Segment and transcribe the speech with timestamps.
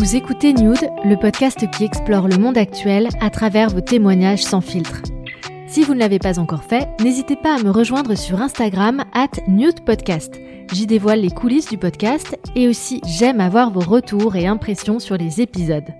[0.00, 4.62] Vous écoutez Nude, le podcast qui explore le monde actuel à travers vos témoignages sans
[4.62, 5.02] filtre.
[5.66, 9.28] Si vous ne l'avez pas encore fait, n'hésitez pas à me rejoindre sur Instagram at
[9.84, 10.40] Podcast.
[10.72, 15.18] J'y dévoile les coulisses du podcast et aussi j'aime avoir vos retours et impressions sur
[15.18, 15.92] les épisodes.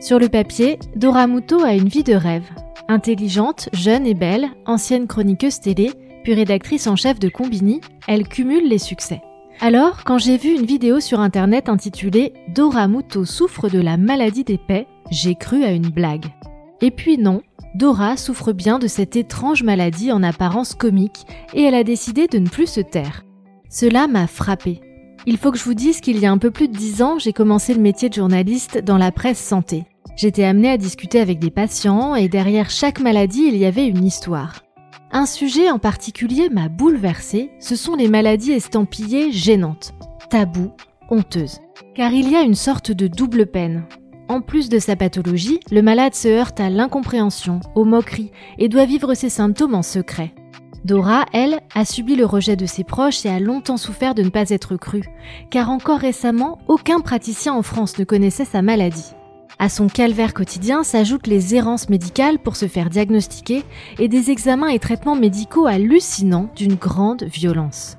[0.00, 2.50] Sur le papier, Dora Muto a une vie de rêve.
[2.88, 5.92] Intelligente, jeune et belle, ancienne chroniqueuse télé,
[6.24, 9.22] puis rédactrice en chef de Combini, elle cumule les succès.
[9.62, 14.42] Alors, quand j'ai vu une vidéo sur internet intitulée Dora Muto souffre de la maladie
[14.42, 16.24] des paix, j'ai cru à une blague.
[16.80, 17.42] Et puis non,
[17.74, 22.38] Dora souffre bien de cette étrange maladie en apparence comique et elle a décidé de
[22.38, 23.26] ne plus se taire.
[23.68, 24.80] Cela m'a frappé.
[25.26, 27.18] Il faut que je vous dise qu'il y a un peu plus de dix ans,
[27.18, 29.84] j'ai commencé le métier de journaliste dans la presse santé.
[30.16, 34.04] J'étais amenée à discuter avec des patients et derrière chaque maladie, il y avait une
[34.04, 34.62] histoire.
[35.12, 39.92] Un sujet en particulier m'a bouleversée, ce sont les maladies estampillées gênantes,
[40.30, 40.70] tabous,
[41.08, 41.58] honteuses.
[41.96, 43.86] Car il y a une sorte de double peine.
[44.28, 48.84] En plus de sa pathologie, le malade se heurte à l'incompréhension, aux moqueries et doit
[48.84, 50.32] vivre ses symptômes en secret.
[50.84, 54.30] Dora, elle, a subi le rejet de ses proches et a longtemps souffert de ne
[54.30, 55.10] pas être crue,
[55.50, 59.12] car encore récemment, aucun praticien en France ne connaissait sa maladie.
[59.60, 63.62] À son calvaire quotidien s'ajoutent les errances médicales pour se faire diagnostiquer
[63.98, 67.98] et des examens et traitements médicaux hallucinants d'une grande violence.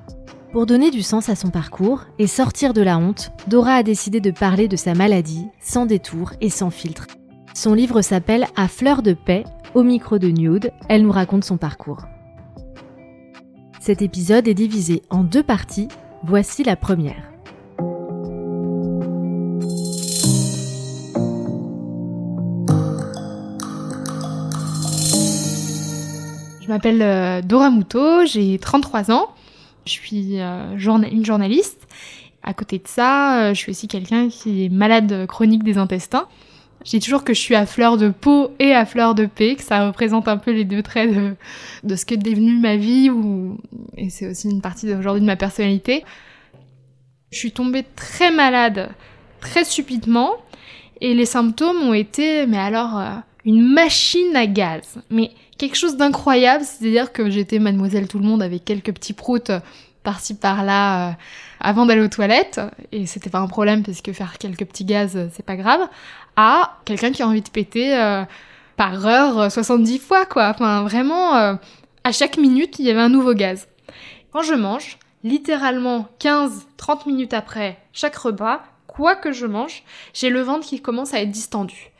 [0.50, 4.18] Pour donner du sens à son parcours et sortir de la honte, Dora a décidé
[4.20, 7.06] de parler de sa maladie, sans détour et sans filtre.
[7.54, 9.44] Son livre s'appelle À fleur de paix,
[9.76, 12.02] au micro de Nude, elle nous raconte son parcours.
[13.78, 15.88] Cet épisode est divisé en deux parties,
[16.24, 17.31] voici la première.
[26.72, 29.28] M'appelle euh, Dora Muto, j'ai 33 ans.
[29.84, 31.86] Je suis euh, une journaliste.
[32.42, 36.26] À côté de ça, euh, je suis aussi quelqu'un qui est malade chronique des intestins.
[36.84, 39.54] Je dis toujours que je suis à fleur de peau et à fleur de paix,
[39.54, 41.14] que ça représente un peu les deux traits
[41.84, 43.08] de, ce qu'est devenu ma vie,
[43.96, 46.04] et c'est aussi une partie aujourd'hui de ma personnalité.
[47.30, 48.90] Je suis tombée très malade,
[49.40, 50.32] très subitement,
[51.00, 53.00] et les symptômes ont été, mais alors,
[53.44, 54.98] une machine à gaz.
[55.08, 59.50] Mais quelque chose d'incroyable, c'est-à-dire que j'étais mademoiselle tout le monde avec quelques petits proutes
[59.50, 59.60] euh,
[60.02, 61.12] par-ci par-là euh,
[61.60, 65.16] avant d'aller aux toilettes, et c'était pas un problème parce que faire quelques petits gaz,
[65.16, 65.88] euh, c'est pas grave,
[66.36, 67.94] à quelqu'un qui a envie de péter
[68.76, 70.48] par heure 70 fois, quoi.
[70.48, 73.68] Enfin, vraiment, à chaque minute, il y avait un nouveau gaz.
[74.32, 79.82] Quand je mange, littéralement 15-30 minutes après chaque repas, quoi que je mange,
[80.14, 81.91] j'ai le ventre qui commence à être distendu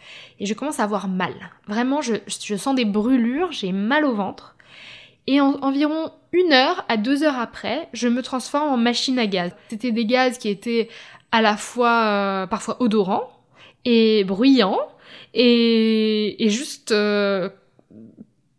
[0.43, 1.33] et je commence à avoir mal.
[1.69, 2.17] Vraiment, je,
[2.57, 4.57] sens des brûlures, j'ai mal au ventre.
[5.29, 9.29] Et en, environ une heure à deux heures après, je me transforme en machine à
[9.29, 9.53] gaz.
[9.69, 10.89] C'était des gaz qui étaient
[11.31, 13.31] à la fois euh, parfois odorants
[13.85, 14.81] et bruyants
[15.33, 16.91] et, et juste...
[16.91, 17.49] Euh,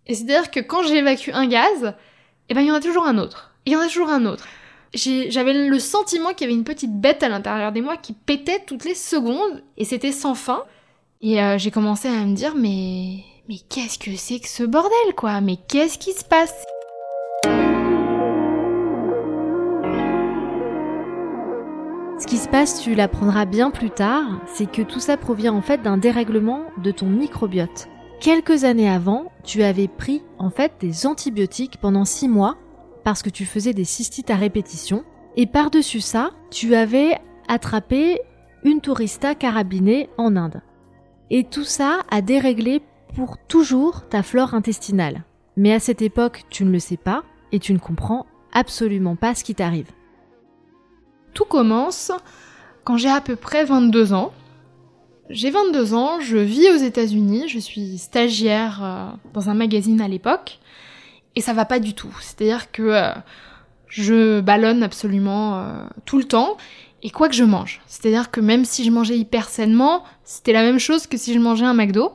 [0.07, 1.95] et c'est-à-dire que quand j'évacue un gaz,
[2.47, 3.53] eh ben il y en a toujours un autre.
[3.65, 4.47] Il y en a toujours un autre.
[4.93, 8.63] J'avais le sentiment qu'il y avait une petite bête à l'intérieur de moi qui pétait
[8.65, 10.63] toutes les secondes et c'était sans fin.
[11.25, 13.23] Et euh, j'ai commencé à me dire, mais.
[13.47, 15.39] Mais qu'est-ce que c'est que ce bordel, quoi?
[15.39, 16.53] Mais qu'est-ce qui se passe?
[22.19, 25.61] Ce qui se passe, tu l'apprendras bien plus tard, c'est que tout ça provient en
[25.61, 27.89] fait d'un dérèglement de ton microbiote.
[28.21, 32.57] Quelques années avant, tu avais pris en fait des antibiotiques pendant 6 mois
[33.03, 35.03] parce que tu faisais des cystites à répétition.
[35.35, 37.17] Et par-dessus ça, tu avais
[37.49, 38.19] attrapé
[38.63, 40.61] une tourista carabinée en Inde.
[41.29, 42.81] Et tout ça a déréglé
[43.15, 45.23] pour toujours ta flore intestinale.
[45.55, 49.35] Mais à cette époque, tu ne le sais pas et tu ne comprends absolument pas
[49.35, 49.91] ce qui t'arrive.
[51.33, 52.11] Tout commence
[52.83, 54.33] quand j'ai à peu près 22 ans.
[55.29, 60.07] J'ai 22 ans, je vis aux États-Unis, je suis stagiaire euh, dans un magazine à
[60.07, 60.59] l'époque,
[61.35, 62.13] et ça va pas du tout.
[62.19, 63.13] C'est-à-dire que euh,
[63.87, 66.57] je ballonne absolument euh, tout le temps,
[67.03, 67.81] et quoi que je mange.
[67.85, 71.39] C'est-à-dire que même si je mangeais hyper sainement, c'était la même chose que si je
[71.39, 72.13] mangeais un McDo.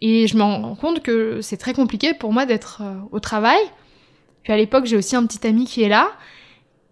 [0.00, 3.60] Et je me rends compte que c'est très compliqué pour moi d'être euh, au travail.
[4.42, 6.10] Puis à l'époque, j'ai aussi un petit ami qui est là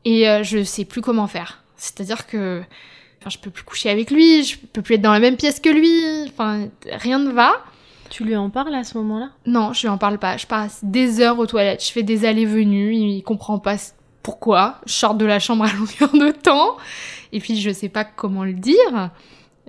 [0.05, 1.63] et euh, je sais plus comment faire.
[1.77, 2.63] C'est-à-dire que
[3.21, 5.61] enfin, je peux plus coucher avec lui, je peux plus être dans la même pièce
[5.61, 7.53] que lui, enfin rien ne va.
[8.11, 9.31] Tu lui en parles à ce moment-là?
[9.47, 10.37] Non, je lui en parle pas.
[10.37, 13.77] Je passe des heures aux toilettes, je fais des allées-venues, il comprend pas
[14.23, 14.81] pourquoi.
[14.87, 16.77] Je sors de la chambre à longueur de temps
[17.33, 19.11] et puis je sais pas comment le dire.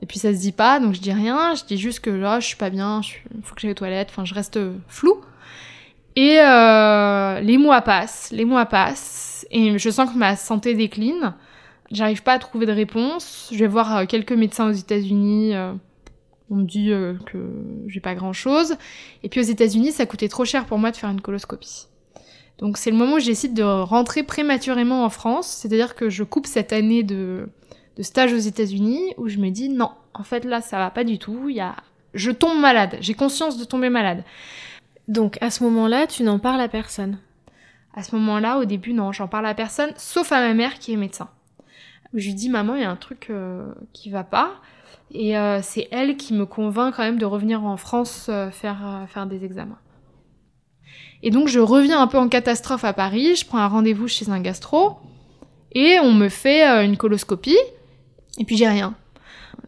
[0.01, 2.39] Et puis ça se dit pas, donc je dis rien, je dis juste que là,
[2.39, 3.01] je suis pas bien,
[3.35, 5.21] il faut que j'aille aux toilettes, enfin je reste flou.
[6.15, 11.33] Et euh, les mois passent, les mois passent, et je sens que ma santé décline.
[11.94, 13.49] J'arrive pas à trouver de réponse.
[13.53, 15.56] Je vais voir euh, quelques médecins aux États-Unis.
[15.56, 15.73] Euh,
[16.49, 17.38] on me dit euh, que
[17.88, 18.75] j'ai pas grand chose.
[19.21, 21.88] Et puis aux États-Unis, ça coûtait trop cher pour moi de faire une coloscopie.
[22.59, 26.23] Donc c'est le moment où je décide de rentrer prématurément en France, c'est-à-dire que je
[26.23, 27.50] coupe cette année de,
[27.97, 31.03] de stage aux États-Unis où je me dis non, en fait là ça va pas
[31.03, 31.75] du tout, il y a
[32.13, 34.23] je tombe malade, j'ai conscience de tomber malade.
[35.07, 37.17] Donc à ce moment-là, tu n'en parles à personne.
[37.95, 40.94] À ce moment-là, au début non, j'en parle à personne sauf à ma mère qui
[40.94, 41.29] est médecin.
[42.13, 44.61] Je lui dis maman, il y a un truc euh, qui va pas
[45.11, 48.85] et euh, c'est elle qui me convainc quand même de revenir en France euh, faire
[48.85, 49.77] euh, faire des examens.
[51.23, 54.29] Et donc je reviens un peu en catastrophe à Paris, je prends un rendez-vous chez
[54.29, 54.97] un gastro
[55.71, 57.57] et on me fait euh, une coloscopie
[58.37, 58.93] et puis j'ai rien.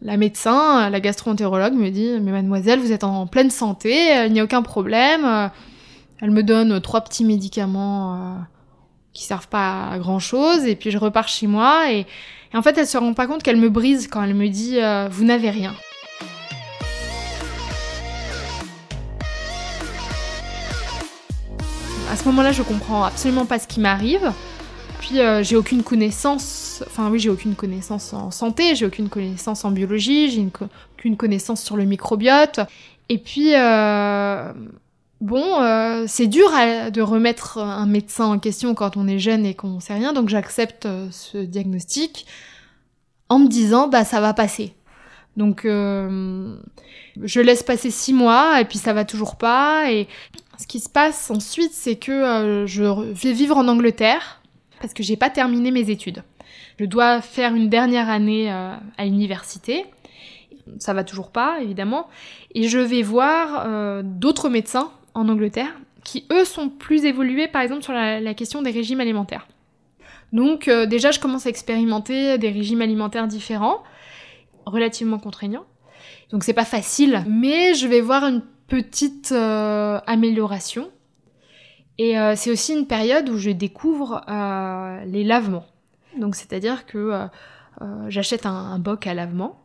[0.02, 4.32] La médecin, la gastro-entérologue me dit "Mais mademoiselle, vous êtes en pleine santé, euh, il
[4.34, 5.48] n'y a aucun problème." Euh,
[6.20, 8.38] Elle me donne trois petits médicaments euh,
[9.14, 12.06] qui servent pas à grand-chose et puis je repars chez moi et,
[12.54, 15.08] en fait, elle se rend pas compte qu'elle me brise quand elle me dit euh,
[15.10, 15.74] "Vous n'avez rien."
[22.16, 24.32] À ce moment-là, je comprends absolument pas ce qui m'arrive.
[25.00, 29.66] Puis euh, j'ai aucune connaissance, enfin oui, j'ai aucune connaissance en santé, j'ai aucune connaissance
[29.66, 30.48] en biologie, j'ai
[30.94, 32.60] aucune connaissance sur le microbiote.
[33.10, 34.50] Et puis euh,
[35.20, 36.50] bon, euh, c'est dur
[36.90, 40.30] de remettre un médecin en question quand on est jeune et qu'on sait rien, donc
[40.30, 42.24] j'accepte ce diagnostic
[43.28, 44.72] en me disant bah ça va passer.
[45.36, 45.66] Donc
[47.22, 49.90] je laisse passer six mois et puis ça va toujours pas
[50.58, 52.82] ce qui se passe ensuite, c'est que euh, je
[53.12, 54.40] vais vivre en Angleterre
[54.80, 56.22] parce que j'ai pas terminé mes études.
[56.78, 59.86] Je dois faire une dernière année euh, à l'université.
[60.78, 62.08] Ça va toujours pas, évidemment.
[62.54, 65.74] Et je vais voir euh, d'autres médecins en Angleterre
[66.04, 69.48] qui, eux, sont plus évolués, par exemple, sur la, question des régimes alimentaires.
[70.32, 73.82] Donc, déjà, je commence à expérimenter des régimes alimentaires différents,
[74.66, 75.64] relativement contraignants.
[76.30, 80.90] Donc, c'est pas facile, mais je vais voir une petite euh, amélioration.
[81.98, 85.66] Et euh, c'est aussi une période où je découvre euh, les lavements.
[86.18, 87.26] Donc c'est-à-dire que euh,
[87.80, 89.62] euh, j'achète un, un boc à lavement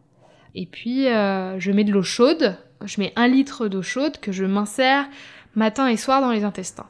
[0.56, 2.58] et puis euh, je mets de l'eau chaude.
[2.84, 5.08] Je mets un litre d'eau chaude que je m'insère
[5.56, 6.88] matin et soir dans les intestins.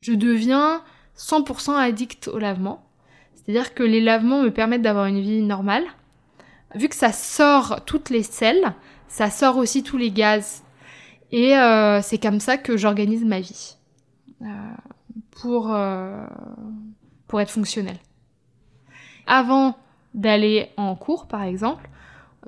[0.00, 0.82] Je deviens
[1.16, 2.84] 100% addict au lavement.
[3.34, 5.84] C'est-à-dire que les lavements me permettent d'avoir une vie normale.
[6.74, 8.72] Vu que ça sort toutes les selles,
[9.08, 10.62] ça sort aussi tous les gaz.
[11.32, 13.76] Et euh, c'est comme ça que j'organise ma vie.
[14.42, 14.44] Euh,
[15.30, 16.26] pour, euh,
[17.26, 17.98] pour être fonctionnelle.
[19.26, 19.76] Avant
[20.14, 21.88] d'aller en cours, par exemple,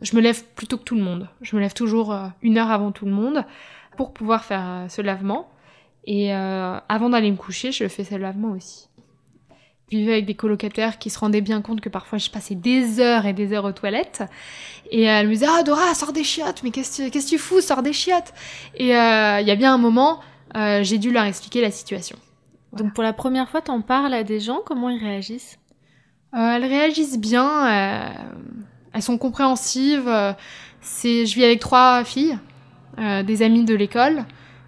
[0.02, 1.28] je me lève plutôt que tout le monde.
[1.40, 3.44] Je me lève toujours une heure avant tout le monde
[3.96, 5.48] pour pouvoir faire ce lavement.
[6.04, 8.88] Et avant d'aller me coucher, je fais ce lavement aussi.
[9.90, 13.00] Je vivais avec des colocataires qui se rendaient bien compte que parfois je passais des
[13.00, 14.22] heures et des heures aux toilettes.
[14.90, 17.82] Et elle me disait Ah Dora, sors des chiottes, mais qu'est-ce que tu fous, sors
[17.82, 18.32] des chiottes
[18.76, 20.20] Et euh, il y a bien un moment,
[20.56, 22.16] euh, j'ai dû leur expliquer la situation.
[22.72, 25.58] Donc pour la première fois, t'en parles à des gens, comment ils réagissent?
[26.34, 28.08] Euh, elles réagissent bien, euh,
[28.92, 30.08] elles sont compréhensives.
[30.08, 30.32] euh,
[30.80, 32.38] c'est, je vis avec trois filles,
[32.98, 34.24] euh, des amies de l'école.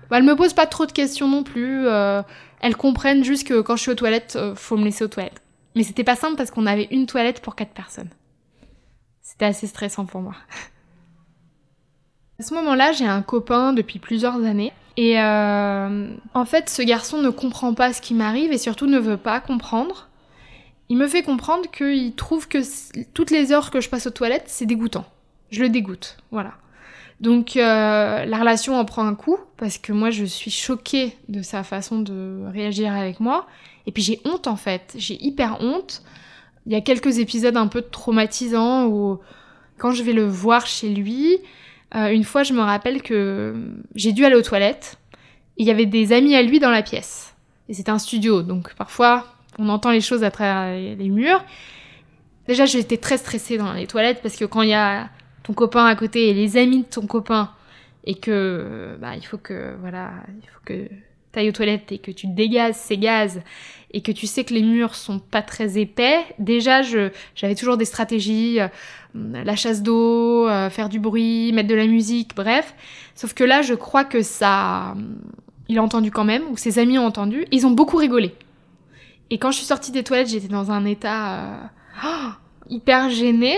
[0.08, 1.86] Bah, elles me posent pas trop de questions non plus.
[2.66, 5.40] Elles comprennent juste que quand je suis aux toilettes, euh, faut me laisser aux toilettes.
[5.76, 8.10] Mais c'était pas simple parce qu'on avait une toilette pour quatre personnes.
[9.22, 10.34] C'était assez stressant pour moi.
[12.40, 14.72] À ce moment-là, j'ai un copain depuis plusieurs années.
[14.96, 18.98] Et euh, en fait, ce garçon ne comprend pas ce qui m'arrive et surtout ne
[18.98, 20.08] veut pas comprendre.
[20.88, 22.58] Il me fait comprendre qu'il trouve que
[23.14, 25.04] toutes les heures que je passe aux toilettes, c'est dégoûtant.
[25.50, 26.54] Je le dégoûte, voilà.
[27.20, 31.42] Donc euh, la relation en prend un coup parce que moi je suis choquée de
[31.42, 33.46] sa façon de réagir avec moi.
[33.86, 36.02] Et puis j'ai honte en fait, j'ai hyper honte.
[36.66, 39.18] Il y a quelques épisodes un peu traumatisants où
[39.78, 41.38] quand je vais le voir chez lui,
[41.94, 43.54] euh, une fois je me rappelle que
[43.94, 44.98] j'ai dû aller aux toilettes
[45.56, 47.34] et il y avait des amis à lui dans la pièce.
[47.68, 49.26] Et c'était un studio, donc parfois
[49.58, 51.42] on entend les choses à travers les les murs.
[52.46, 55.08] Déjà, j'étais très stressée dans les toilettes parce que quand il y a
[55.46, 57.50] ton copain à côté et les amis de ton copain
[58.04, 60.10] et que bah, il faut que voilà,
[60.42, 60.88] il faut que
[61.32, 63.40] tu ailles aux toilettes et que tu dégazes ces gaz
[63.92, 67.76] et que tu sais que les murs sont pas très épais, déjà je j'avais toujours
[67.76, 68.68] des stratégies, euh,
[69.14, 72.74] la chasse d'eau, euh, faire du bruit, mettre de la musique, bref.
[73.14, 74.94] Sauf que là, je crois que ça,
[75.68, 78.34] il a entendu quand même, ou ses amis ont entendu, ils ont beaucoup rigolé.
[79.30, 81.68] Et quand je suis sortie des toilettes, j'étais dans un état
[82.04, 82.28] euh,
[82.68, 83.56] hyper gêné.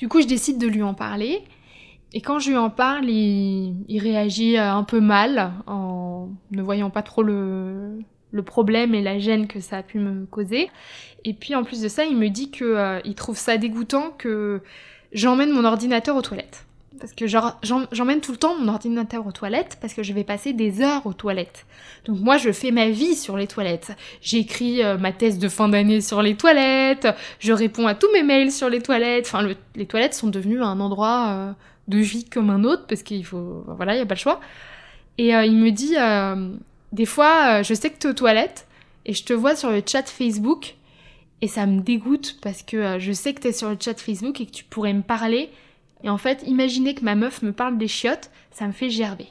[0.00, 1.42] Du coup, je décide de lui en parler.
[2.14, 6.88] Et quand je lui en parle, il, réagit euh, un peu mal, en ne voyant
[6.88, 7.98] pas trop le,
[8.46, 10.70] problème et la gêne que ça a pu me causer.
[11.24, 14.62] Et puis en plus de ça, il me dit qu'il euh, trouve ça dégoûtant que
[15.12, 16.64] j'emmène mon ordinateur aux toilettes.
[17.00, 20.52] Parce que j'emmène tout le temps mon ordinateur aux toilettes parce que je vais passer
[20.52, 21.66] des heures aux toilettes.
[22.04, 23.92] Donc moi je fais ma vie sur les toilettes.
[24.20, 28.22] J'écris euh, ma thèse de fin d'année sur les toilettes, je réponds à tous mes
[28.22, 29.26] mails sur les toilettes.
[29.26, 31.54] Enfin les toilettes sont devenues un endroit
[31.90, 34.40] de vie comme un autre parce qu'il faut voilà il y a pas le choix
[35.18, 36.50] et euh, il me dit euh,
[36.92, 38.66] des fois euh, je sais que tu es aux toilettes
[39.04, 40.76] et je te vois sur le chat Facebook
[41.42, 44.40] et ça me dégoûte parce que je sais que tu es sur le chat Facebook
[44.40, 45.50] et que tu pourrais me parler
[46.02, 49.28] et en fait imaginer que ma meuf me parle des chiottes ça me fait gerber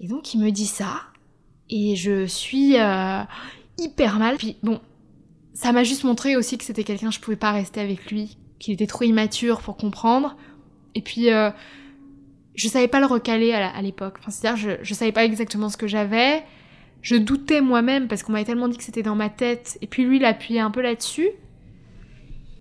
[0.00, 1.02] et donc il me dit ça
[1.70, 2.76] et je suis
[3.78, 4.80] hyper mal puis bon
[5.54, 8.74] ça m'a juste montré aussi que c'était quelqu'un je pouvais pas rester avec lui qu'il
[8.74, 10.36] était trop immature pour comprendre
[10.94, 11.50] et puis, euh,
[12.56, 14.16] je savais pas le recaler à l'époque.
[14.18, 16.42] Enfin, c'est-à-dire, je, je savais pas exactement ce que j'avais.
[17.02, 19.78] Je doutais moi-même parce qu'on m'avait tellement dit que c'était dans ma tête.
[19.80, 21.28] Et puis lui, il appuyait un peu là-dessus.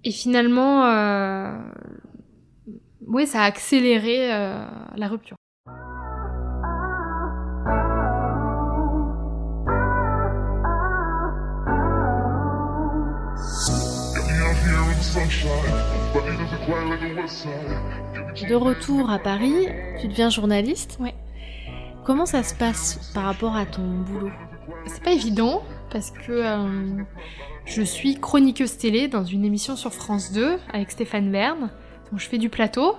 [0.04, 1.58] Et finalement, euh,
[3.08, 5.38] oui, ça a accéléré euh, la rupture.
[18.48, 19.68] De retour à Paris,
[20.00, 20.98] tu deviens journaliste.
[21.00, 21.16] Ouais.
[22.06, 24.32] Comment ça se passe par rapport à ton boulot?
[24.86, 27.04] C'est pas évident parce que euh,
[27.66, 31.70] je suis chroniqueuse télé dans une émission sur France 2 avec Stéphane Bern.
[32.12, 32.96] Donc je fais du plateau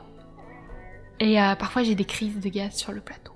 [1.21, 3.33] et euh, parfois j'ai des crises de gaz sur le plateau.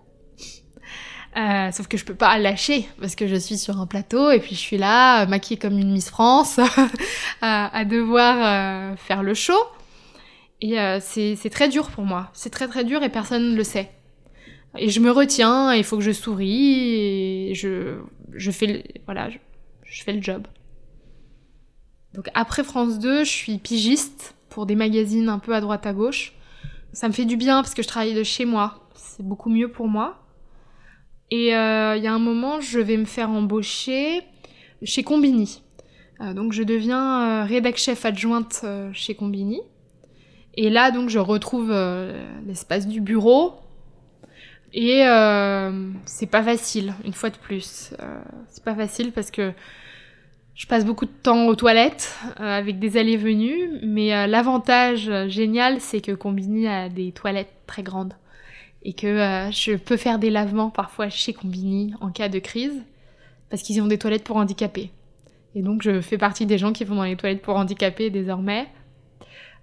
[1.34, 4.38] Euh, sauf que je peux pas lâcher parce que je suis sur un plateau et
[4.38, 6.60] puis je suis là, maquillée comme une Miss France,
[7.40, 9.58] à, devoir faire le show.
[10.62, 12.30] Et euh, c'est très dur pour moi.
[12.32, 13.90] C'est très très dur et personne ne le sait.
[14.78, 17.98] Et je me retiens, il faut que je souris, et je,
[18.32, 19.28] je fais le, voilà,
[19.84, 20.46] je, fais le job.
[22.14, 25.92] Donc après France 2, je suis pigiste pour des magazines un peu à droite à
[25.92, 26.34] gauche.
[26.92, 28.88] Ça me fait du bien parce que je travaille de chez moi.
[28.94, 30.18] C'est beaucoup mieux pour moi.
[31.30, 34.20] Et euh, il y a un moment, je vais me faire embaucher
[34.82, 35.62] chez Combini.
[36.20, 39.60] Euh, donc je deviens rédac chef adjointe chez Combini.
[40.54, 43.54] Et là, donc, je retrouve euh, l'espace du bureau.
[44.74, 47.94] Et euh, c'est pas facile, une fois de plus.
[48.00, 49.52] Euh, c'est pas facile parce que
[50.54, 53.80] je passe beaucoup de temps aux toilettes avec des allées-venues.
[53.82, 58.14] Mais l'avantage génial, c'est que Combini a des toilettes très grandes.
[58.82, 62.82] Et que je peux faire des lavements parfois chez Combini en cas de crise.
[63.48, 64.90] Parce qu'ils ont des toilettes pour handicapés.
[65.54, 68.68] Et donc, je fais partie des gens qui vont dans les toilettes pour handicapés désormais.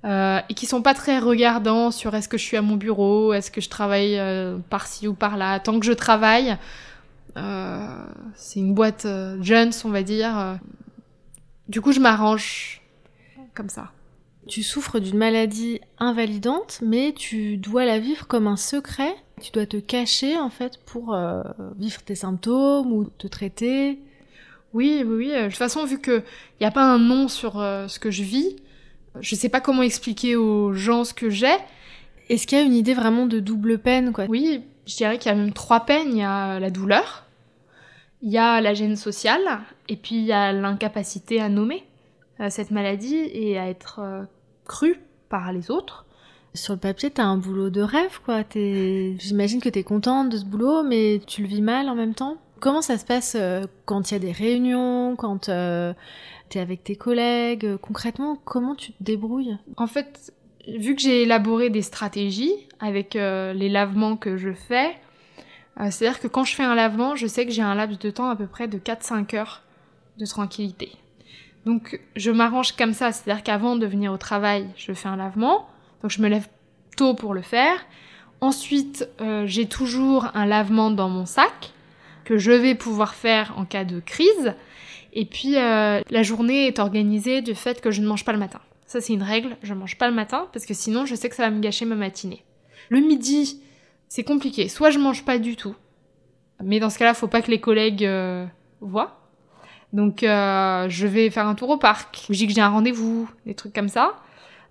[0.05, 3.33] Euh, et qui sont pas très regardants sur est-ce que je suis à mon bureau,
[3.33, 5.59] est-ce que je travaille euh, par-ci ou par-là.
[5.59, 6.55] Tant que je travaille, euh,
[7.35, 9.07] c'est une boîte
[9.41, 10.59] jeune, on va dire.
[11.67, 12.81] Du coup, je m'arrange
[13.53, 13.91] comme ça.
[14.47, 19.13] Tu souffres d'une maladie invalidante, mais tu dois la vivre comme un secret.
[19.41, 21.15] Tu dois te cacher en fait pour
[21.77, 23.99] vivre tes symptômes ou te traiter.
[24.73, 25.27] Oui, oui, oui.
[25.27, 26.23] De toute façon, vu qu'il
[26.59, 28.55] n'y a pas un nom sur ce que je vis,
[29.19, 31.55] je sais pas comment expliquer aux gens ce que j'ai.
[32.29, 34.25] Est-ce qu'il y a une idée vraiment de double peine, quoi?
[34.29, 36.09] Oui, je dirais qu'il y a même trois peines.
[36.09, 37.25] Il y a la douleur,
[38.21, 41.83] il y a la gêne sociale, et puis il y a l'incapacité à nommer
[42.39, 44.23] euh, cette maladie et à être euh,
[44.65, 46.05] cru par les autres.
[46.55, 48.43] Sur le papier, t'as un boulot de rêve, quoi.
[48.55, 52.37] J'imagine que t'es contente de ce boulot, mais tu le vis mal en même temps.
[52.59, 55.49] Comment ça se passe euh, quand il y a des réunions, quand
[56.49, 57.77] t'es avec tes collègues?
[57.77, 59.55] Concrètement, comment tu te débrouilles?
[59.77, 60.33] En fait,
[60.67, 64.95] vu que j'ai élaboré des stratégies avec euh, les lavements que je fais,
[65.79, 68.09] euh, c'est-à-dire que quand je fais un lavement, je sais que j'ai un laps de
[68.09, 69.63] temps à peu près de 4-5 heures
[70.17, 70.91] de tranquillité.
[71.65, 75.67] Donc je m'arrange comme ça, c'est-à-dire qu'avant de venir au travail, je fais un lavement,
[76.01, 76.47] donc je me lève
[76.97, 77.85] tôt pour le faire.
[78.41, 79.09] Ensuite,
[79.45, 81.73] j'ai toujours un lavement dans mon sac
[82.29, 84.53] que je vais pouvoir faire en cas de crise.
[85.13, 88.37] Et puis, euh, la journée est organisée du fait que je ne mange pas le
[88.37, 88.59] matin.
[88.89, 91.35] Ça, c'est une règle, je mange pas le matin parce que sinon, je sais que
[91.35, 92.43] ça va me gâcher ma matinée.
[92.89, 93.61] Le midi,
[94.07, 94.67] c'est compliqué.
[94.67, 95.75] Soit je mange pas du tout,
[96.63, 98.47] mais dans ce cas-là, faut pas que les collègues euh,
[98.81, 99.29] voient.
[99.93, 103.29] Donc euh, je vais faire un tour au parc, je dis que j'ai un rendez-vous,
[103.45, 104.15] des trucs comme ça.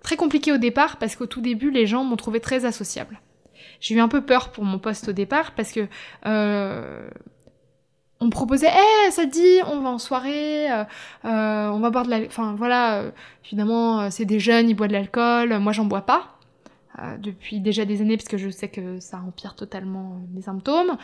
[0.03, 3.21] Très compliqué au départ parce qu'au tout début, les gens m'ont trouvé très associable.
[3.79, 5.87] J'ai eu un peu peur pour mon poste au départ parce que
[6.25, 7.09] euh,
[8.21, 8.69] on me proposait,
[9.07, 10.83] eh, ça dit, on va en soirée, euh,
[11.25, 12.19] euh, on va boire de la...
[12.25, 13.11] Enfin voilà, euh,
[13.45, 16.35] évidemment, euh, c'est des jeunes, ils boivent de l'alcool, moi j'en bois pas.
[16.99, 20.97] euh, depuis déjà des années parce que je sais que ça empire totalement mes symptômes.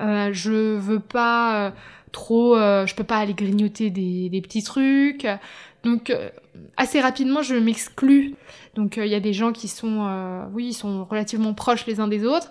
[0.00, 1.70] Euh, je veux pas euh,
[2.12, 5.26] trop, euh, je peux pas aller grignoter des, des petits trucs.
[5.82, 6.28] Donc euh,
[6.76, 8.34] assez rapidement je m'exclus.
[8.74, 11.86] Donc euh, il y a des gens qui sont, euh, oui, ils sont relativement proches
[11.86, 12.50] les uns des autres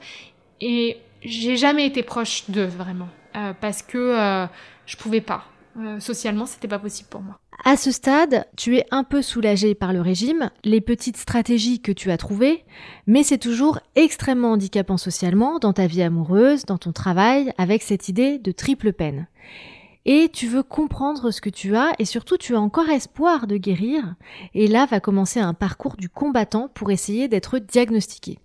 [0.61, 3.09] et j'ai jamais été proche d'eux vraiment
[3.39, 4.47] euh, parce que euh,
[4.85, 5.45] je pouvais pas.
[5.79, 7.39] Euh, socialement, c'était pas possible pour moi.
[7.63, 11.91] À ce stade, tu es un peu soulagé par le régime, les petites stratégies que
[11.91, 12.65] tu as trouvées,
[13.05, 18.09] mais c'est toujours extrêmement handicapant socialement dans ta vie amoureuse, dans ton travail, avec cette
[18.09, 19.27] idée de triple peine.
[20.05, 23.57] Et tu veux comprendre ce que tu as et surtout tu as encore espoir de
[23.57, 24.15] guérir.
[24.53, 28.39] Et là va commencer un parcours du combattant pour essayer d'être diagnostiqué.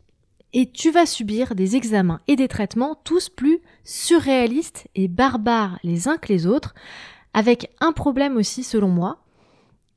[0.56, 6.06] Et tu vas subir des examens et des traitements tous plus surréalistes et barbares les
[6.06, 6.74] uns que les autres,
[7.34, 9.18] avec un problème aussi selon moi,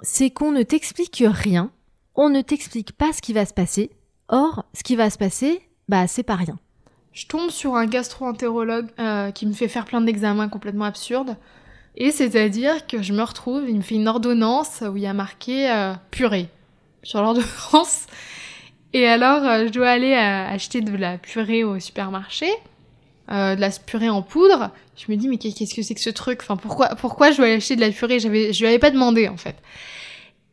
[0.01, 1.69] c'est qu'on ne t'explique rien,
[2.15, 3.91] on ne t'explique pas ce qui va se passer,
[4.29, 6.57] or ce qui va se passer, bah c'est pas rien.
[7.13, 11.37] Je tombe sur un gastro-entérologue euh, qui me fait faire plein d'examens complètement absurdes.
[11.95, 15.13] Et c'est-à-dire que je me retrouve, il me fait une ordonnance où il y a
[15.13, 16.49] marqué euh, purée
[17.03, 18.07] sur l'ordonnance.
[18.93, 22.49] Et alors, euh, je dois aller euh, acheter de la purée au supermarché,
[23.31, 24.71] euh, de la purée en poudre.
[24.95, 26.39] Je me dis, mais qu'est-ce que c'est que ce truc?
[26.41, 28.19] Enfin, pourquoi, pourquoi je dois aller acheter de la purée?
[28.19, 29.55] J'avais, Je lui avais pas demandé, en fait.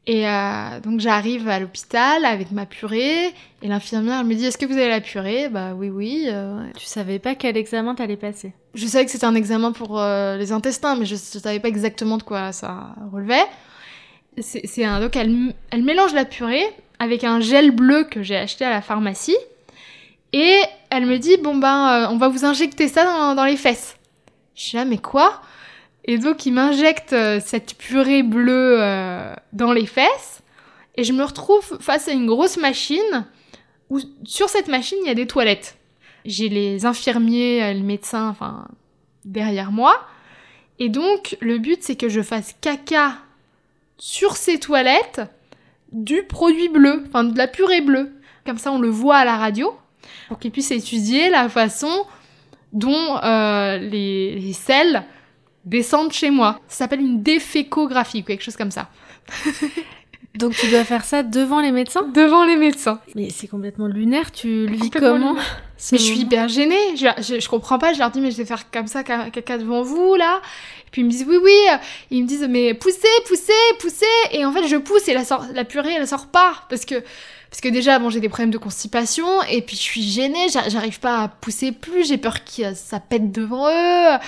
[0.07, 3.29] Et euh, donc j'arrive à l'hôpital avec ma purée
[3.62, 5.49] et l'infirmière me dit est-ce que vous avez la purée?
[5.49, 6.26] Bah oui oui.
[6.29, 6.62] euh.
[6.76, 8.53] Tu savais pas quel examen t'allais passer?
[8.75, 12.19] Je savais que c'était un examen pour les intestins, mais je, je savais pas exactement
[12.19, 13.47] de quoi ça relevait.
[14.37, 16.66] C'est c'est un donc elle, elle mélange la purée
[16.98, 19.37] avec un gel bleu que j'ai acheté à la pharmacie
[20.33, 23.96] et elle me dit bon ben euh, on va vous injecter ça dans, les fesses.
[24.54, 25.40] Je suis là mais quoi?
[26.04, 30.42] Et donc il m'injecte euh, cette purée bleue euh, dans les fesses
[30.96, 33.26] et je me retrouve face à une grosse machine
[33.90, 35.76] où sur cette machine il y a des toilettes.
[36.24, 38.66] J'ai les infirmiers, le médecin, enfin
[39.24, 40.00] derrière moi.
[40.78, 43.18] Et donc le but c'est que je fasse caca
[43.98, 45.20] sur ces toilettes
[45.94, 48.12] du produit bleu, enfin de la purée bleue.
[48.44, 49.74] Comme ça on le voit à la radio
[50.28, 52.04] pour qu'ils puissent étudier la façon
[52.72, 55.04] dont euh, les, les selles
[55.64, 56.61] descendent chez moi.
[56.68, 58.90] Ça s'appelle une défécographie ou quelque chose comme ça.
[60.35, 63.01] Donc tu dois faire ça devant les médecins Devant les médecins.
[63.14, 65.35] Mais c'est complètement lunaire, tu le vis comment
[65.92, 66.97] Mais je suis hyper gênée.
[66.97, 67.92] Je, je, je comprends pas.
[67.92, 70.40] Je leur dis, mais je vais faire comme ça, ca- caca devant vous, là.
[70.87, 71.57] Et puis ils me disent, oui, oui.
[72.11, 74.07] Ils me disent, mais poussez, poussez, poussez.
[74.33, 76.55] Et en fait, je pousse et la, sort, la purée, elle sort pas.
[76.68, 76.97] Parce que,
[77.51, 79.27] parce que déjà, bon, j'ai des problèmes de constipation.
[79.51, 80.49] Et puis, je suis gênée.
[80.53, 82.09] j'a- J'arrive pas à pousser plus.
[82.09, 84.18] J'ai peur que ça pète devant eux.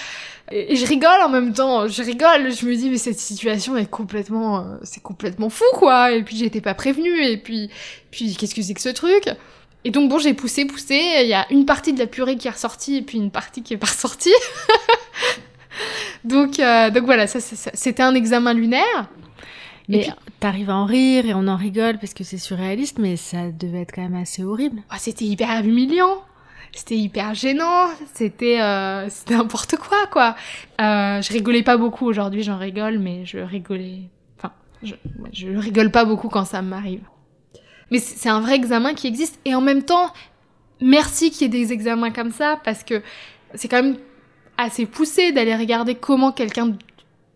[0.52, 1.88] Et, et je rigole en même temps.
[1.88, 2.52] Je rigole.
[2.52, 6.12] Je me dis, mais cette situation est complètement, euh, c'est complètement fou, quoi.
[6.12, 7.24] Et puis, j'étais pas prévenue.
[7.24, 7.70] Et puis,
[8.10, 9.28] puis qu'est-ce que c'est que ce truc?
[9.84, 11.00] Et donc bon, j'ai poussé, poussé.
[11.22, 13.62] Il y a une partie de la purée qui est ressortie et puis une partie
[13.62, 14.32] qui est pas ressortie.
[16.24, 19.08] donc, euh, donc voilà, ça, ça- ça- c'était un examen lunaire.
[19.88, 23.16] Mais puis- t'arrives à en rire et on en rigole parce que c'est surréaliste, mais
[23.16, 24.82] ça devait être quand même assez horrible.
[24.90, 26.20] Ah, c'était hyper humiliant.
[26.72, 27.88] C'était hyper gênant.
[28.14, 30.36] C'était euh, n'importe quoi, quoi.
[30.80, 34.02] Euh, je rigolais pas beaucoup aujourd'hui, j'en rigole, mais je rigolais.
[34.38, 34.52] Enfin,
[34.82, 34.94] je,
[35.32, 37.02] je rigole pas beaucoup quand ça m'arrive.
[37.90, 39.38] Mais c'est c'est un vrai examen qui existe.
[39.44, 40.12] Et en même temps,
[40.80, 43.02] merci qu'il y ait des examens comme ça, parce que
[43.54, 43.96] c'est quand même
[44.58, 46.76] assez poussé d'aller regarder comment quelqu'un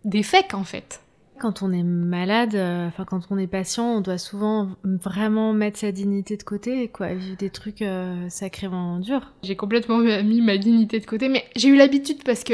[0.05, 1.01] défèque, en fait.
[1.41, 5.79] Quand on est malade, euh, enfin quand on est patient, on doit souvent vraiment mettre
[5.79, 9.33] sa dignité de côté, quoi, vivre des trucs euh, sacrément durs.
[9.41, 12.53] J'ai complètement mis ma dignité de côté, mais j'ai eu l'habitude parce que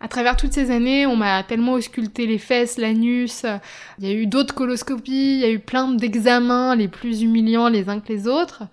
[0.00, 3.56] à travers toutes ces années, on m'a tellement ausculté les fesses, l'anus, euh,
[4.00, 7.70] il y a eu d'autres coloscopies, il y a eu plein d'examens les plus humiliants
[7.70, 8.64] les uns que les autres.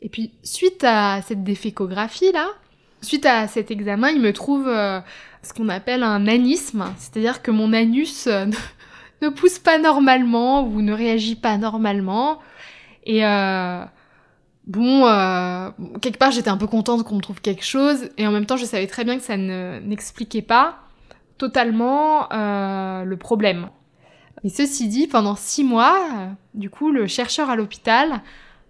[0.00, 2.48] Et puis, suite à cette défécographie là,
[3.02, 4.64] suite à cet examen, il me trouve
[5.42, 8.26] ce qu'on appelle un anisme, c'est-à-dire que mon anus
[9.22, 12.38] ne, pousse pas normalement ou ne réagit pas normalement.
[13.04, 13.84] Et euh,
[14.66, 18.46] bon, euh, quelque part, j'étais un peu contente qu'on trouve quelque chose, et en même
[18.46, 20.78] temps, je savais très bien que ça ne n'expliquait pas
[21.38, 23.70] totalement euh, le problème.
[24.44, 28.20] Mais ceci dit, pendant six mois, euh, du coup, le chercheur à l'hôpital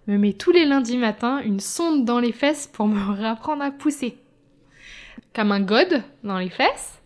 [0.07, 3.71] me met tous les lundis matins une sonde dans les fesses pour me réapprendre à
[3.71, 4.17] pousser.
[5.35, 7.01] Comme un god dans les fesses.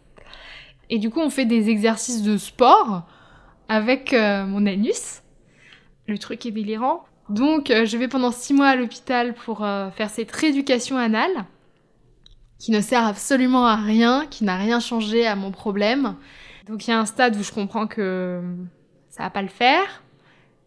[0.90, 3.04] Et du coup, on fait des exercices de sport
[3.74, 5.24] avec euh, mon anus.
[6.08, 7.04] Le truc est délirant.
[7.30, 11.46] Donc, euh, je vais pendant six mois à l'hôpital pour euh, faire cette rééducation anale,
[12.60, 16.16] qui ne sert absolument à rien, qui n'a rien changé à mon problème.
[16.68, 18.42] Donc, il y a un stade où je comprends que
[19.10, 20.04] ça va pas le faire.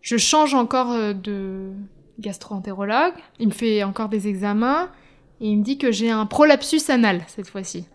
[0.00, 1.70] Je change encore de
[2.18, 3.14] gastro-entérologue.
[3.38, 4.90] Il me fait encore des examens
[5.40, 7.86] et il me dit que j'ai un prolapsus anal cette fois-ci.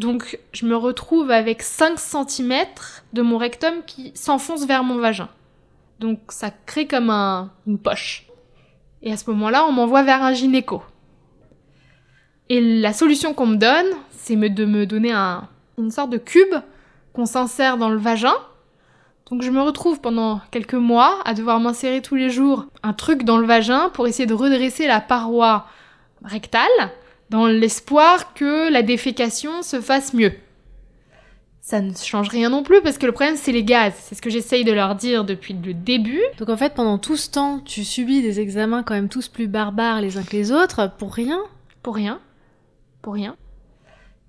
[0.00, 2.54] Donc je me retrouve avec 5 cm
[3.12, 5.28] de mon rectum qui s'enfonce vers mon vagin.
[5.98, 8.26] Donc ça crée comme un, une poche.
[9.02, 10.82] Et à ce moment-là, on m'envoie vers un gynéco.
[12.48, 16.54] Et la solution qu'on me donne, c'est de me donner un, une sorte de cube
[17.12, 18.36] qu'on s'insère dans le vagin.
[19.30, 23.24] Donc je me retrouve pendant quelques mois à devoir m'insérer tous les jours un truc
[23.24, 25.66] dans le vagin pour essayer de redresser la paroi
[26.24, 26.90] rectale
[27.30, 30.32] dans l'espoir que la défécation se fasse mieux.
[31.60, 33.94] Ça ne change rien non plus parce que le problème c'est les gaz.
[33.96, 36.22] C'est ce que j'essaye de leur dire depuis le début.
[36.38, 39.46] Donc en fait pendant tout ce temps tu subis des examens quand même tous plus
[39.46, 41.40] barbares les uns que les autres pour rien?
[41.82, 42.20] Pour rien.
[43.02, 43.36] Pour rien.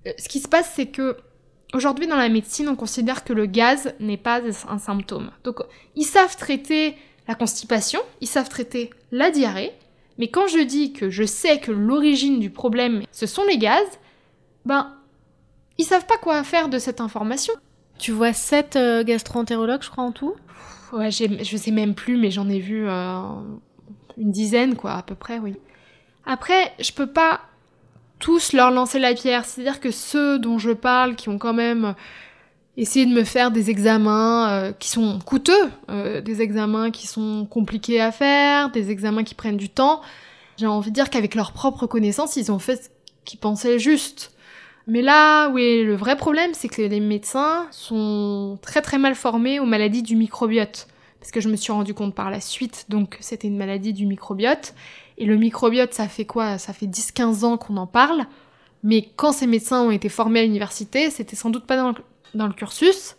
[0.06, 1.16] Euh, ce qui se passe c'est que
[1.74, 5.32] aujourd'hui dans la médecine on considère que le gaz n'est pas un symptôme.
[5.42, 5.56] Donc
[5.96, 9.72] ils savent traiter la constipation, ils savent traiter la diarrhée,
[10.18, 13.84] mais quand je dis que je sais que l'origine du problème, ce sont les gaz,
[14.64, 14.92] ben,
[15.78, 17.54] ils savent pas quoi faire de cette information.
[17.98, 20.34] Tu vois sept euh, gastro-entérologues, je crois, en tout?
[20.92, 23.22] Ouais, je sais même plus, mais j'en ai vu euh,
[24.18, 25.56] une dizaine, quoi, à peu près, oui.
[26.26, 27.40] Après, je peux pas
[28.18, 29.44] tous leur lancer la pierre.
[29.44, 31.94] C'est-à-dire que ceux dont je parle, qui ont quand même
[32.76, 37.46] essayer de me faire des examens euh, qui sont coûteux, euh, des examens qui sont
[37.48, 40.00] compliqués à faire, des examens qui prennent du temps.
[40.56, 42.88] J'ai envie de dire qu'avec leurs propres connaissances, ils ont fait ce
[43.24, 44.32] qu'ils pensaient juste.
[44.86, 49.60] Mais là, oui, le vrai problème, c'est que les médecins sont très très mal formés
[49.60, 50.88] aux maladies du microbiote.
[51.20, 54.06] Parce que je me suis rendu compte par la suite, donc c'était une maladie du
[54.06, 54.74] microbiote.
[55.18, 56.58] Et le microbiote, ça fait quoi?
[56.58, 58.24] Ça fait 10-15 ans qu'on en parle.
[58.82, 61.94] Mais quand ces médecins ont été formés à l'université, c'était sans doute pas dans
[62.34, 63.16] dans le cursus,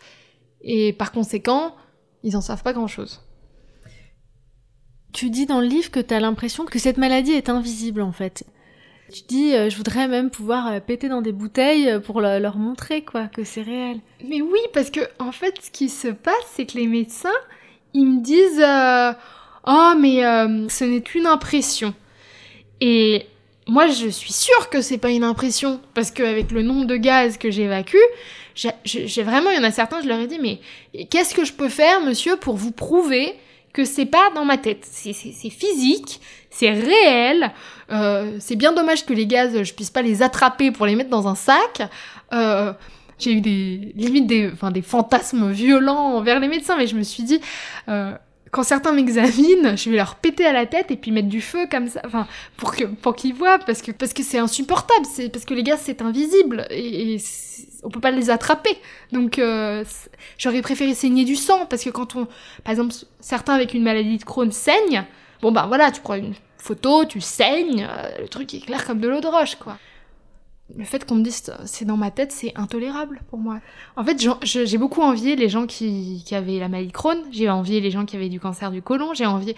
[0.62, 1.76] et par conséquent,
[2.24, 3.22] ils en savent pas grand-chose.
[5.14, 8.12] Tu dis dans le livre que tu as l'impression que cette maladie est invisible en
[8.12, 8.46] fait.
[9.14, 13.04] Tu dis, euh, je voudrais même pouvoir euh, péter dans des bouteilles pour leur montrer
[13.04, 14.00] quoi que c'est réel.
[14.28, 17.30] Mais oui, parce que en fait, ce qui se passe, c'est que les médecins,
[17.94, 19.14] ils me disent, euh,
[19.68, 20.22] oh mais
[20.70, 21.94] ce n'est qu'une impression.
[22.82, 23.28] Et
[23.68, 27.38] moi, je suis sûre que c'est pas une impression, parce qu'avec le nombre de gaz
[27.38, 27.98] que j'évacue,
[28.56, 30.60] j'ai vraiment, il y en a certains, je leur ai dit, mais
[31.06, 33.34] qu'est-ce que je peux faire, monsieur, pour vous prouver
[33.74, 34.86] que c'est pas dans ma tête?
[34.90, 37.52] C'est physique, c'est réel.
[37.92, 41.10] Euh, c'est bien dommage que les gaz, je puisse pas les attraper pour les mettre
[41.10, 41.82] dans un sac.
[42.34, 42.74] Euh,
[43.20, 47.04] j'ai eu des limite des, enfin, des fantasmes violents envers les médecins, mais je me
[47.04, 47.40] suis dit,
[47.88, 48.14] euh,
[48.54, 51.66] quand certains m'examinent, je vais leur péter à la tête et puis mettre du feu
[51.70, 55.30] comme ça, enfin, pour que pour qu'ils voient, parce que parce que c'est insupportable, c'est
[55.30, 57.22] parce que les gaz c'est invisible et, et
[57.84, 58.78] on peut pas les attraper.
[59.12, 59.84] Donc euh,
[60.38, 62.28] j'aurais préféré saigner du sang parce que quand on,
[62.64, 65.04] par exemple, certains avec une maladie de Crohn saignent,
[65.42, 69.00] bon bah voilà, tu prends une photo, tu saignes, euh, le truc est clair comme
[69.00, 69.80] de l'eau de roche quoi
[70.76, 73.60] le fait qu'on me dise c'est dans ma tête, c'est intolérable pour moi.
[73.96, 77.92] En fait, j'ai beaucoup envié les gens qui, avaient la maladie Crohn, j'ai envié les
[77.92, 79.56] gens qui avaient du cancer du côlon, j'ai envié,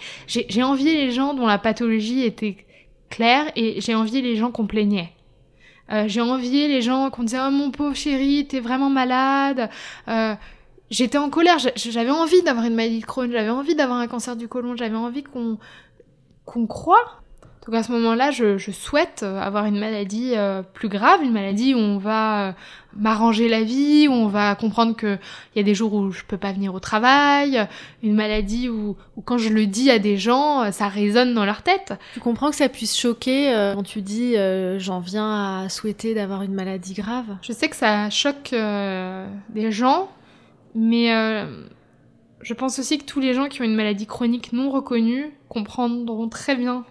[0.62, 2.56] envié les gens dont la pathologie était
[3.08, 5.12] claire et j'ai envié les gens qu'on plaignait.
[5.92, 9.70] Euh, j'ai envié les gens qu'on disait oh mon pauvre chéri, t'es vraiment malade.
[10.08, 10.34] Euh,
[10.88, 14.36] J'étais en colère, j'avais envie d'avoir une maladie de Crohn, j'avais envie d'avoir un cancer
[14.36, 15.58] du côlon, j'avais envie qu'on
[16.44, 17.22] qu'on croit
[17.66, 21.74] donc à ce moment-là, je, souhaite euh, avoir une maladie euh, plus grave, une maladie
[21.74, 22.52] où on va euh,
[22.96, 25.18] m'arranger la vie, où on va comprendre qu'il
[25.56, 27.66] y a des jours où je peux pas venir au travail,
[28.04, 31.94] une maladie où, quand je le dis à des gens, ça résonne dans leur tête.
[32.14, 34.36] Tu comprends que ça puisse choquer quand tu dis
[34.78, 37.36] j'en viens à souhaiter d'avoir une maladie grave?
[37.42, 40.08] Je sais que ça choque des gens,
[40.74, 41.10] mais
[42.40, 46.30] je pense aussi que tous les gens qui ont une maladie chronique non reconnue comprendront
[46.30, 46.86] très bien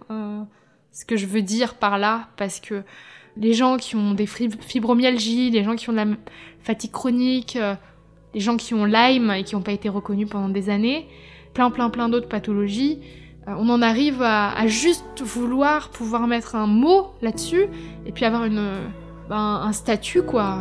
[0.96, 2.82] ce que je veux dire par là, parce que
[3.38, 6.08] les gens qui ont des fibromyalgies, les gens qui ont de la
[6.64, 7.76] fatigue chronique, euh,
[8.34, 11.08] les gens qui ont Lyme et qui n'ont pas été reconnus pendant des années,
[11.54, 13.00] plein plein plein d'autres pathologies,
[13.50, 17.66] euh, on en arrive à, juste vouloir pouvoir mettre un mot là-dessus
[18.06, 18.66] et puis avoir une,
[19.28, 20.60] ben, un statut quoi.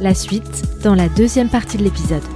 [0.00, 2.35] La suite dans la deuxième partie de l'épisode.